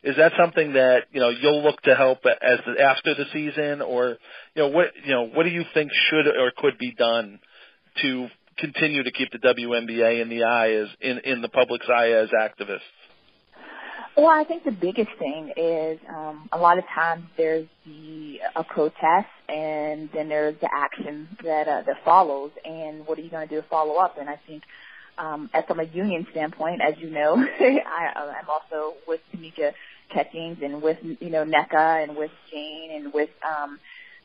Is 0.05 0.17
that 0.17 0.33
something 0.39 0.73
that 0.73 1.05
you 1.11 1.19
know 1.19 1.29
you'll 1.29 1.63
look 1.63 1.81
to 1.81 1.95
help 1.95 2.19
as 2.25 2.59
the, 2.65 2.79
after 2.79 3.15
the 3.15 3.25
season, 3.33 3.81
or 3.81 4.17
you 4.53 4.61
know 4.61 4.67
what 4.67 4.91
you 5.03 5.11
know 5.11 5.25
what 5.25 5.43
do 5.43 5.49
you 5.49 5.63
think 5.73 5.91
should 6.09 6.27
or 6.27 6.51
could 6.55 6.77
be 6.77 6.93
done 6.93 7.39
to 8.03 8.27
continue 8.59 9.01
to 9.01 9.11
keep 9.11 9.31
the 9.31 9.39
WNBA 9.39 10.21
in 10.21 10.29
the 10.29 10.43
eye 10.43 10.73
as 10.73 10.87
in 11.01 11.17
in 11.25 11.41
the 11.41 11.49
public's 11.49 11.87
eye 11.89 12.11
as 12.11 12.29
activists? 12.29 12.81
Well, 14.15 14.27
I 14.27 14.43
think 14.45 14.63
the 14.63 14.71
biggest 14.71 15.09
thing 15.19 15.51
is 15.57 15.99
um, 16.07 16.47
a 16.51 16.57
lot 16.57 16.77
of 16.77 16.85
times 16.93 17.25
there's 17.35 17.67
the 17.85 18.37
a 18.55 18.63
protest, 18.63 19.27
and 19.49 20.07
then 20.13 20.29
there's 20.29 20.55
the 20.61 20.69
action 20.71 21.27
that 21.43 21.67
uh, 21.67 21.81
that 21.81 21.97
follows. 22.05 22.51
And 22.63 23.07
what 23.07 23.17
are 23.17 23.21
you 23.23 23.31
going 23.31 23.47
to 23.47 23.55
do 23.55 23.59
to 23.59 23.67
follow 23.67 23.95
up? 23.95 24.19
And 24.19 24.29
I 24.29 24.39
think 24.47 24.61
um, 25.17 25.49
as 25.53 25.65
from 25.65 25.79
a 25.79 25.83
union 25.83 26.27
standpoint, 26.31 26.81
as 26.81 26.93
you 26.99 27.09
know, 27.09 27.35
I, 27.59 28.35
I'm 28.39 28.49
also 28.49 28.95
with 29.07 29.21
Tamika 29.35 29.73
Catchings 30.13 30.57
and 30.61 30.81
with 30.81 30.97
you 31.01 31.29
know 31.29 31.45
Nneka 31.45 32.03
and 32.03 32.15
with 32.15 32.31
Jane 32.51 32.91
and 32.93 33.13
with 33.13 33.29
um, 33.47 33.79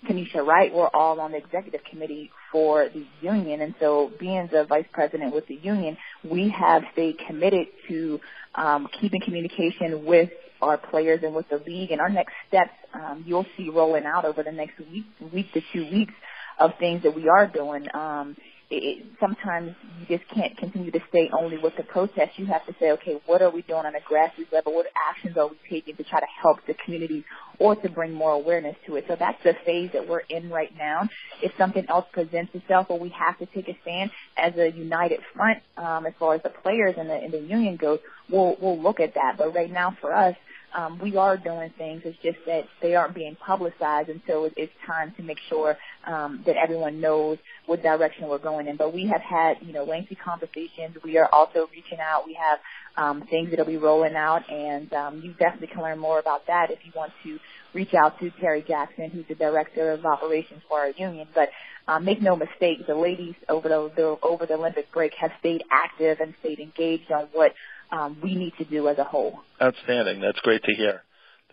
Tanisha 0.06 0.44
Wright, 0.44 0.72
we're 0.72 0.88
all 0.88 1.20
on 1.20 1.32
the 1.32 1.38
executive 1.38 1.82
committee 1.84 2.30
for 2.50 2.88
the 2.88 3.04
union. 3.20 3.60
And 3.60 3.74
so 3.80 4.10
being 4.18 4.48
the 4.50 4.64
vice 4.64 4.86
president 4.92 5.34
with 5.34 5.46
the 5.46 5.56
union, 5.56 5.96
we 6.24 6.48
have 6.50 6.82
stayed 6.92 7.18
committed 7.26 7.66
to 7.88 8.20
um, 8.54 8.88
keeping 9.00 9.20
communication 9.20 10.04
with 10.04 10.30
our 10.62 10.78
players 10.78 11.20
and 11.22 11.34
with 11.34 11.48
the 11.48 11.62
league. 11.66 11.90
And 11.90 12.00
our 12.00 12.08
next 12.08 12.32
steps, 12.48 12.72
um, 12.94 13.24
you'll 13.26 13.46
see 13.56 13.68
rolling 13.68 14.04
out 14.04 14.24
over 14.24 14.42
the 14.42 14.52
next 14.52 14.78
week, 14.78 15.04
week 15.32 15.52
to 15.52 15.60
two 15.72 15.84
weeks 15.90 16.14
of 16.58 16.72
things 16.78 17.02
that 17.02 17.14
we 17.14 17.28
are 17.28 17.46
doing. 17.46 17.86
Um, 17.94 18.36
it, 18.70 19.04
sometimes 19.18 19.74
you 19.98 20.16
just 20.16 20.28
can't 20.30 20.56
continue 20.56 20.90
to 20.92 21.00
stay 21.08 21.28
only 21.32 21.58
with 21.58 21.76
the 21.76 21.82
protest. 21.82 22.38
You 22.38 22.46
have 22.46 22.64
to 22.66 22.74
say, 22.78 22.92
okay, 22.92 23.20
what 23.26 23.42
are 23.42 23.50
we 23.50 23.62
doing 23.62 23.84
on 23.84 23.94
a 23.94 24.00
grassroots 24.00 24.52
level? 24.52 24.74
What 24.74 24.86
actions 25.08 25.36
are 25.36 25.48
we 25.48 25.56
taking 25.68 25.96
to 25.96 26.04
try 26.04 26.20
to 26.20 26.26
help 26.40 26.64
the 26.66 26.74
community 26.74 27.24
or 27.58 27.74
to 27.74 27.88
bring 27.88 28.12
more 28.12 28.30
awareness 28.30 28.76
to 28.86 28.96
it? 28.96 29.06
So 29.08 29.16
that's 29.16 29.42
the 29.42 29.54
phase 29.66 29.90
that 29.92 30.08
we're 30.08 30.20
in 30.20 30.50
right 30.50 30.72
now. 30.78 31.08
If 31.42 31.52
something 31.58 31.84
else 31.88 32.06
presents 32.12 32.54
itself 32.54 32.86
or 32.90 32.98
we 32.98 33.08
have 33.10 33.38
to 33.38 33.46
take 33.46 33.68
a 33.68 33.76
stand 33.82 34.12
as 34.36 34.56
a 34.56 34.70
united 34.70 35.20
front, 35.34 35.58
um, 35.76 36.06
as 36.06 36.14
far 36.18 36.34
as 36.34 36.42
the 36.42 36.50
players 36.50 36.94
and 36.96 37.10
the, 37.10 37.14
and 37.14 37.32
the 37.32 37.40
union 37.40 37.76
goes, 37.76 37.98
we'll, 38.30 38.56
we'll 38.60 38.80
look 38.80 39.00
at 39.00 39.14
that. 39.14 39.34
But 39.36 39.54
right 39.54 39.70
now 39.70 39.96
for 40.00 40.14
us, 40.14 40.36
um, 40.74 40.98
we 40.98 41.16
are 41.16 41.36
doing 41.36 41.70
things. 41.76 42.02
It's 42.04 42.18
just 42.22 42.38
that 42.46 42.64
they 42.80 42.94
aren't 42.94 43.14
being 43.14 43.36
publicized 43.36 44.08
until 44.08 44.50
it's 44.56 44.72
time 44.86 45.12
to 45.16 45.22
make 45.22 45.38
sure 45.48 45.76
um, 46.06 46.42
that 46.46 46.56
everyone 46.56 47.00
knows 47.00 47.38
what 47.66 47.82
direction 47.82 48.28
we're 48.28 48.38
going 48.38 48.68
in. 48.68 48.76
But 48.76 48.94
we 48.94 49.06
have 49.08 49.20
had, 49.20 49.58
you 49.62 49.72
know, 49.72 49.84
lengthy 49.84 50.14
conversations. 50.14 50.96
We 51.04 51.18
are 51.18 51.28
also 51.32 51.68
reaching 51.72 51.98
out. 52.00 52.26
We 52.26 52.34
have 52.34 52.58
um, 52.96 53.22
things 53.28 53.50
that'll 53.50 53.66
be 53.66 53.76
rolling 53.76 54.16
out, 54.16 54.48
and 54.50 54.92
um, 54.92 55.20
you 55.22 55.32
definitely 55.32 55.68
can 55.68 55.82
learn 55.82 55.98
more 55.98 56.18
about 56.18 56.46
that 56.46 56.70
if 56.70 56.78
you 56.84 56.92
want 56.94 57.12
to 57.24 57.38
reach 57.72 57.94
out 57.94 58.18
to 58.18 58.30
Terri 58.42 58.66
Jackson, 58.66 59.10
who's 59.10 59.26
the 59.28 59.34
director 59.34 59.92
of 59.92 60.04
operations 60.04 60.62
for 60.68 60.80
our 60.80 60.90
union. 60.90 61.28
But 61.34 61.50
um, 61.90 62.04
make 62.04 62.22
no 62.22 62.36
mistake, 62.36 62.86
the 62.86 62.94
ladies 62.94 63.34
over 63.48 63.68
the, 63.68 63.90
the 63.96 64.16
over 64.22 64.46
the 64.46 64.54
Olympic 64.54 64.92
break 64.92 65.12
have 65.20 65.30
stayed 65.40 65.64
active 65.70 66.18
and 66.20 66.34
stayed 66.40 66.60
engaged 66.60 67.10
on 67.10 67.28
what 67.32 67.52
um, 67.90 68.18
we 68.22 68.34
need 68.34 68.52
to 68.58 68.64
do 68.64 68.88
as 68.88 68.98
a 68.98 69.04
whole. 69.04 69.40
Outstanding. 69.60 70.20
That's 70.20 70.40
great 70.40 70.62
to 70.62 70.74
hear. 70.74 71.02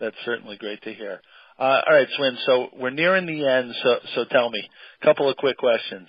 That's 0.00 0.16
certainly 0.24 0.56
great 0.56 0.80
to 0.82 0.94
hear. 0.94 1.20
Uh, 1.58 1.80
all 1.86 1.94
right, 1.94 2.06
Swin. 2.16 2.38
So 2.46 2.68
we're 2.78 2.90
nearing 2.90 3.26
the 3.26 3.46
end. 3.46 3.74
So 3.82 3.96
so 4.14 4.24
tell 4.30 4.48
me, 4.48 4.62
a 5.02 5.04
couple 5.04 5.28
of 5.28 5.36
quick 5.36 5.58
questions. 5.58 6.06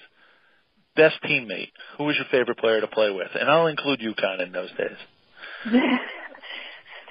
Best 0.95 1.15
teammate. 1.23 1.71
Who 1.97 2.03
was 2.03 2.15
your 2.15 2.25
favorite 2.29 2.59
player 2.59 2.81
to 2.81 2.87
play 2.87 3.09
with? 3.09 3.29
And 3.33 3.49
I'll 3.49 3.67
include 3.67 3.99
UConn 3.99 4.43
in 4.45 4.51
those 4.51 4.69
days. 4.71 5.71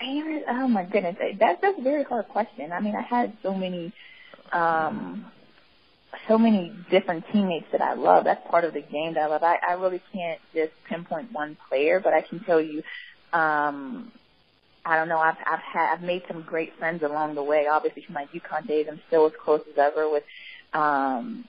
favorite? 0.00 0.44
Oh 0.48 0.68
my 0.68 0.84
goodness, 0.84 1.16
that's 1.38 1.60
that's 1.60 1.78
a 1.78 1.82
very 1.82 2.04
hard 2.04 2.28
question. 2.28 2.72
I 2.72 2.80
mean, 2.80 2.94
I 2.94 3.02
had 3.02 3.37
so 3.42 3.54
many, 3.54 3.92
um, 4.52 5.26
so 6.28 6.38
many 6.38 6.73
different 6.90 7.25
teammates 7.32 7.66
that 7.73 7.80
I 7.80 7.94
love. 7.94 8.25
That's 8.25 8.47
part 8.50 8.64
of 8.64 8.75
the 8.75 8.82
game 8.82 9.14
that 9.14 9.23
I 9.23 9.26
love. 9.26 9.42
I, 9.42 9.56
I 9.66 9.73
really 9.75 10.02
can't 10.12 10.40
just 10.54 10.73
pinpoint 10.88 11.32
one 11.32 11.56
player, 11.68 12.00
but 12.00 12.12
I 12.12 12.20
can 12.20 12.40
tell 12.40 12.61
you, 12.61 12.82
um, 13.32 14.12
I 14.85 14.97
don't 14.97 15.08
know. 15.08 15.18
I've 15.18 15.37
I've 15.47 15.61
had 15.61 15.94
I've 15.94 16.02
made 16.02 16.23
some 16.28 16.42
great 16.42 16.73
friends 16.78 17.02
along 17.02 17.35
the 17.35 17.42
way. 17.42 17.66
Obviously, 17.70 18.02
from 18.02 18.14
my 18.14 18.26
UConn 18.26 18.66
days, 18.66 18.87
I'm 18.90 19.00
still 19.08 19.26
as 19.26 19.32
close 19.42 19.61
as 19.70 19.76
ever 19.76 20.11
with 20.11 20.25
um, 20.73 21.44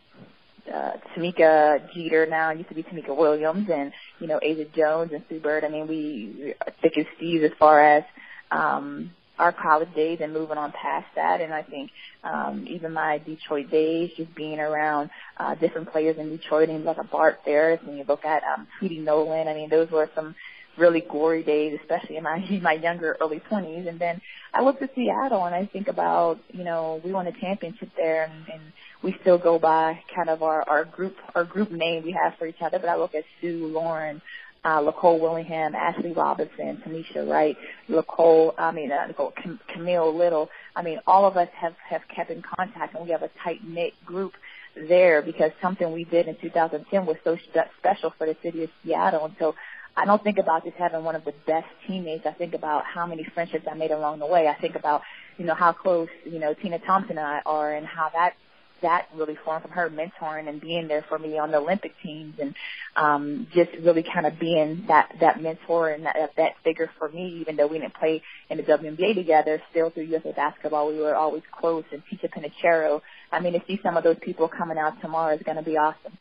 uh, 0.72 0.94
Tamika 1.16 1.94
Jeter 1.94 2.26
now. 2.26 2.50
It 2.50 2.58
used 2.58 2.70
to 2.70 2.76
be 2.76 2.84
Tamika 2.84 3.16
Williams, 3.16 3.70
and 3.70 3.94
you 4.20 4.28
know 4.28 4.40
Asjha 4.40 4.74
Jones 4.74 5.12
and 5.14 5.24
Sue 5.30 5.40
Bird. 5.40 5.64
I 5.64 5.70
mean, 5.70 5.88
we, 5.88 6.54
are 6.66 6.74
thick 6.82 6.98
as 6.98 7.06
thieves 7.20 7.46
as 7.46 7.52
far 7.58 7.82
as 7.82 8.04
um, 8.52 9.12
our 9.40 9.54
college 9.54 9.94
days 9.96 10.20
and 10.22 10.34
moving 10.34 10.58
on 10.58 10.72
past 10.72 11.08
that. 11.16 11.42
And 11.42 11.54
I 11.54 11.64
think 11.64 11.92
um, 12.24 12.66
even 12.68 12.94
my 12.94 13.20
Detroit 13.20 13.72
days, 13.72 14.12
just 14.18 14.36
being 14.36 14.60
around 14.60 15.10
uh, 15.38 15.56
different 15.56 15.92
players 15.92 16.18
in 16.18 16.30
Detroit, 16.30 16.70
and 16.70 16.84
like 16.84 16.98
a 16.98 17.04
Barb 17.04 17.36
Farris, 17.46 17.80
and 17.88 17.98
you 17.98 18.04
look 18.08 18.26
at 18.26 18.44
um, 18.44 18.68
Tweety 18.78 19.00
Nolan. 19.00 19.48
I 19.48 19.54
mean, 19.54 19.70
those 19.70 19.90
were 19.90 20.10
some 20.14 20.36
really 20.78 21.02
gory 21.02 21.44
days, 21.44 21.78
especially 21.82 22.18
in 22.18 22.24
my 22.24 22.40
my 22.62 22.74
younger 22.74 23.18
early 23.20 23.42
20s. 23.50 23.88
And 23.88 24.00
then 24.00 24.22
I 24.54 24.62
look 24.62 24.80
to 24.80 24.90
Seattle 24.96 25.46
and 25.46 25.56
I 25.56 25.66
think 25.66 25.88
about, 25.88 26.40
you 26.52 26.64
know, 26.64 27.02
we 27.04 27.12
won 27.12 27.28
a 27.28 27.32
championship 27.32 27.90
there, 27.96 28.24
and, 28.24 28.48
and 28.52 28.62
we 29.02 29.16
still 29.22 29.38
go 29.38 29.60
by 29.60 30.02
kind 30.14 30.30
of 30.30 30.44
our 30.44 30.68
our 30.68 30.86
group 30.86 31.16
our 31.36 31.46
group 31.46 31.72
name 31.72 32.04
we 32.04 32.12
have 32.12 32.34
for 32.38 32.48
each 32.48 32.62
other. 32.62 32.80
But 32.80 32.90
I 32.90 32.98
look 32.98 33.16
at 33.16 33.24
Sue, 33.40 33.68
Lauren, 33.68 34.22
uh, 34.64 34.80
Le'coe 34.80 35.20
Willingham, 35.20 35.74
Ashley 35.76 36.12
Robinson, 36.12 36.82
Tanisha 36.86 37.30
Wright, 37.30 37.58
Nicole, 37.88 38.54
I 38.58 38.72
mean, 38.72 38.92
uh, 38.92 39.08
Nicole, 39.08 39.32
Cam- 39.32 39.60
Camille 39.74 40.16
Little. 40.16 40.50
I 40.76 40.82
mean, 40.82 41.00
all 41.08 41.26
of 41.26 41.38
us 41.38 41.50
have, 41.56 41.76
have 41.90 42.02
kept 42.14 42.30
in 42.30 42.42
contact 42.42 42.96
and 42.96 43.04
we 43.04 43.12
have 43.12 43.24
a 43.24 43.30
tight 43.44 43.66
knit 43.66 43.94
group 44.06 44.34
there 44.76 45.22
because 45.22 45.52
something 45.62 45.92
we 45.92 46.04
did 46.04 46.28
in 46.28 46.36
2010 46.42 47.06
was 47.06 47.18
so 47.24 47.38
special 47.78 48.14
for 48.18 48.28
the 48.28 48.36
city 48.44 48.64
of 48.64 48.70
Seattle. 48.84 49.26
And 49.26 49.36
so 49.40 49.56
I 49.96 50.06
don't 50.06 50.24
think 50.24 50.38
about 50.38 50.64
just 50.64 50.78
having 50.78 51.04
one 51.04 51.16
of 51.16 51.26
the 51.26 51.34
best 51.48 51.68
teammates. 51.88 52.26
I 52.26 52.32
think 52.32 52.54
about 52.54 52.86
how 52.86 53.06
many 53.06 53.26
friendships 53.34 53.66
I 53.70 53.76
made 53.76 53.92
along 53.92 54.20
the 54.20 54.28
way. 54.28 54.48
I 54.48 54.60
think 54.60 54.76
about, 54.76 55.02
you 55.38 55.46
know, 55.46 55.56
how 55.56 55.74
close, 55.74 56.10
you 56.26 56.40
know, 56.40 56.54
Tina 56.54 56.80
Thompson 56.80 57.18
and 57.18 57.26
I 57.26 57.42
are 57.46 57.74
and 57.74 57.86
how 57.86 58.10
that 58.14 58.34
that 58.82 59.08
really 59.16 59.38
formed 59.44 59.64
from 59.64 59.72
her 59.72 59.90
mentoring 59.90 60.48
and 60.48 60.62
being 60.62 60.88
there 60.88 61.06
for 61.08 61.18
me 61.20 61.38
on 61.38 61.52
the 61.52 61.58
Olympic 61.58 61.94
teams 62.04 62.36
and 62.40 62.56
um 62.96 63.48
just 63.54 63.72
really 63.84 64.04
kind 64.04 64.26
of 64.26 64.40
being 64.40 64.86
that 64.88 65.12
that 65.20 65.42
mentor 65.42 65.90
and 65.90 66.06
that 66.06 66.32
that 66.38 66.52
figure 66.64 66.90
for 66.98 67.10
me 67.10 67.40
even 67.42 67.56
though 67.56 67.68
we 67.68 67.80
didn't 67.80 67.96
play 67.96 68.22
in 68.50 68.58
the 68.58 68.64
WNBA 68.64 69.16
together 69.16 69.62
still 69.72 69.90
through 69.90 70.04
USA 70.04 70.32
basketball 70.32 70.88
we 70.88 71.00
were 71.00 71.16
always 71.16 71.44
close 71.52 71.84
and 71.92 72.02
Ticha 72.12 72.30
Penicheiro 72.30 73.02
I 73.32 73.40
mean 73.40 73.54
to 73.54 73.62
see 73.68 73.80
some 73.84 73.98
of 73.98 74.04
those 74.04 74.18
people 74.22 74.48
coming 74.48 74.78
out 74.78 75.02
tomorrow 75.02 75.36
is 75.36 75.44
going 75.44 75.58
to 75.58 75.64
be 75.64 75.78
awesome. 75.78 76.18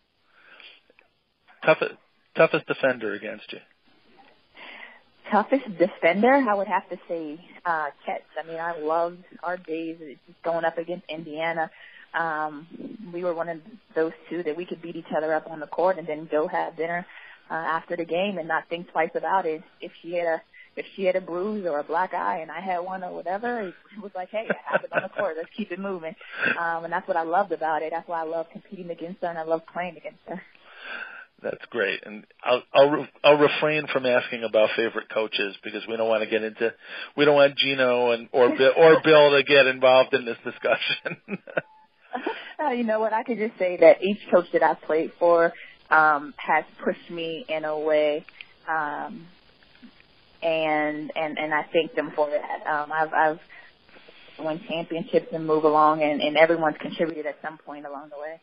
Toughest 1.64 1.94
toughest 2.36 2.66
defender 2.66 3.14
against 3.14 3.52
you? 3.52 3.58
Toughest 5.30 5.66
defender, 5.78 6.32
I 6.32 6.54
would 6.54 6.68
have 6.68 6.88
to 6.88 6.96
say 7.08 7.38
uh 7.64 7.86
Chet's. 8.06 8.24
I 8.42 8.46
mean, 8.46 8.58
I 8.58 8.78
loved 8.78 9.24
our 9.42 9.56
days 9.56 9.98
just 9.98 10.42
going 10.42 10.64
up 10.64 10.78
against 10.78 11.04
Indiana 11.08 11.70
um, 12.14 12.66
we 13.12 13.24
were 13.24 13.34
one 13.34 13.48
of 13.48 13.58
those 13.94 14.12
two 14.28 14.42
that 14.42 14.56
we 14.56 14.64
could 14.64 14.82
beat 14.82 14.96
each 14.96 15.12
other 15.16 15.34
up 15.34 15.50
on 15.50 15.60
the 15.60 15.66
court 15.66 15.98
and 15.98 16.06
then 16.06 16.28
go 16.30 16.48
have 16.48 16.76
dinner 16.76 17.06
uh, 17.50 17.54
after 17.54 17.96
the 17.96 18.04
game 18.04 18.38
and 18.38 18.48
not 18.48 18.68
think 18.68 18.90
twice 18.90 19.10
about 19.14 19.46
it. 19.46 19.62
If 19.80 19.92
she 20.02 20.14
had 20.14 20.26
a 20.26 20.42
if 20.76 20.86
she 20.94 21.04
had 21.04 21.16
a 21.16 21.20
bruise 21.20 21.66
or 21.66 21.80
a 21.80 21.84
black 21.84 22.14
eye 22.14 22.38
and 22.38 22.52
I 22.52 22.60
had 22.60 22.78
one 22.78 23.02
or 23.02 23.12
whatever, 23.12 23.62
it 23.62 23.74
was 24.00 24.12
like, 24.14 24.28
hey, 24.28 24.46
I 24.48 24.72
have 24.72 24.84
it 24.84 24.92
on 24.92 25.02
the 25.02 25.08
court. 25.08 25.34
Let's 25.36 25.48
keep 25.56 25.72
it 25.72 25.80
moving. 25.80 26.14
Um, 26.56 26.84
and 26.84 26.92
that's 26.92 27.08
what 27.08 27.16
I 27.16 27.24
loved 27.24 27.50
about 27.50 27.82
it. 27.82 27.90
That's 27.90 28.06
why 28.08 28.20
I 28.20 28.24
love 28.24 28.46
competing 28.52 28.88
against 28.90 29.20
her 29.22 29.28
and 29.28 29.38
I 29.38 29.42
love 29.42 29.62
playing 29.72 29.96
against 29.96 30.20
her. 30.28 30.40
That's 31.40 31.64
great, 31.70 32.00
and 32.04 32.26
I'll 32.42 32.62
I'll 32.74 33.06
I'll 33.22 33.38
refrain 33.38 33.86
from 33.92 34.06
asking 34.06 34.42
about 34.42 34.70
favorite 34.74 35.08
coaches 35.08 35.54
because 35.62 35.86
we 35.88 35.96
don't 35.96 36.08
want 36.08 36.24
to 36.24 36.28
get 36.28 36.42
into 36.42 36.74
we 37.16 37.24
don't 37.24 37.36
want 37.36 37.56
Gino 37.56 38.10
and 38.10 38.28
or 38.32 38.56
Bill 38.56 38.72
or 38.76 39.00
Bill 39.04 39.30
to 39.30 39.44
get 39.44 39.68
involved 39.68 40.14
in 40.14 40.24
this 40.24 40.36
discussion. 40.44 41.38
uh, 42.64 42.70
you 42.70 42.84
know 42.84 43.00
what? 43.00 43.12
I 43.12 43.22
could 43.22 43.38
just 43.38 43.58
say 43.58 43.76
that 43.78 44.02
each 44.02 44.18
coach 44.30 44.46
that 44.52 44.62
I've 44.62 44.80
played 44.82 45.12
for 45.18 45.52
um, 45.90 46.34
has 46.36 46.64
pushed 46.84 47.10
me 47.10 47.44
in 47.48 47.64
a 47.64 47.78
way, 47.78 48.24
um, 48.68 49.26
and 50.42 51.12
and 51.16 51.38
and 51.38 51.54
I 51.54 51.66
thank 51.72 51.94
them 51.94 52.12
for 52.14 52.28
that. 52.30 52.66
Um, 52.66 52.92
I've 52.92 53.12
I've 53.12 53.40
won 54.38 54.60
championships 54.68 55.28
and 55.32 55.46
move 55.46 55.64
along, 55.64 56.02
and, 56.02 56.20
and 56.20 56.36
everyone's 56.36 56.76
contributed 56.80 57.26
at 57.26 57.36
some 57.42 57.58
point 57.58 57.86
along 57.86 58.10
the 58.10 58.20
way. 58.20 58.40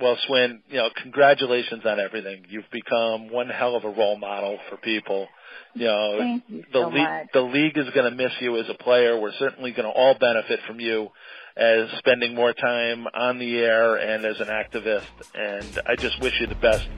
Well, 0.00 0.16
Swin, 0.26 0.62
you 0.68 0.76
know, 0.76 0.88
congratulations 1.02 1.82
on 1.84 2.00
everything. 2.00 2.46
You've 2.48 2.70
become 2.72 3.28
one 3.30 3.48
hell 3.48 3.76
of 3.76 3.84
a 3.84 3.90
role 3.90 4.16
model 4.16 4.58
for 4.70 4.78
people. 4.78 5.28
You 5.74 5.86
know, 5.86 6.16
Thank 6.18 6.44
you 6.48 6.64
the 6.72 6.80
so 6.80 6.88
league 6.88 7.02
much. 7.02 7.26
the 7.34 7.40
league 7.40 7.76
is 7.76 7.90
going 7.94 8.10
to 8.10 8.16
miss 8.16 8.32
you 8.40 8.58
as 8.58 8.66
a 8.70 8.82
player. 8.82 9.20
We're 9.20 9.32
certainly 9.38 9.72
going 9.72 9.84
to 9.84 9.90
all 9.90 10.16
benefit 10.18 10.60
from 10.66 10.80
you 10.80 11.08
as 11.56 11.90
spending 11.98 12.34
more 12.34 12.52
time 12.52 13.06
on 13.14 13.38
the 13.38 13.58
air 13.58 13.96
and 13.96 14.24
as 14.24 14.40
an 14.40 14.48
activist. 14.48 15.06
And 15.34 15.80
I 15.86 15.96
just 15.96 16.20
wish 16.20 16.40
you 16.40 16.46
the 16.46 16.54
best. 16.54 16.88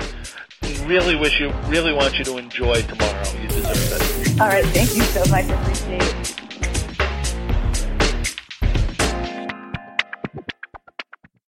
Really 0.86 1.16
wish 1.16 1.40
you, 1.40 1.50
really 1.66 1.92
want 1.92 2.18
you 2.18 2.24
to 2.24 2.38
enjoy 2.38 2.82
tomorrow. 2.82 3.28
You 3.40 3.48
deserve 3.48 3.76
it. 3.76 4.40
All 4.40 4.48
right. 4.48 4.64
Thank 4.66 4.94
you 4.96 5.02
so 5.02 5.24
much. 5.30 5.48
Appreciate 5.48 6.02
it. 6.02 6.23